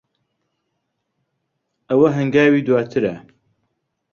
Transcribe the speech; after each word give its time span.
ئەوە 1.89 2.07
ھەنگاوی 2.17 2.65
دواترە. 2.67 3.15